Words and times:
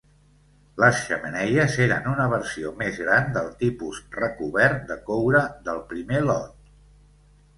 Les 0.83 1.01
xemeneies 1.09 1.75
eren 1.85 2.07
una 2.13 2.25
versió 2.31 2.71
més 2.79 2.97
gran 3.03 3.29
del 3.35 3.51
tipus 3.59 4.01
recobert 4.15 4.81
de 4.93 4.97
coure 5.11 5.43
del 5.69 5.83
primer 5.93 6.23
lot. 6.31 6.73